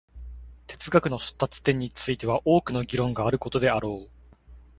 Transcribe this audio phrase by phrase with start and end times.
[0.65, 4.35] 哲学の出立点については多くの議論があることであろう。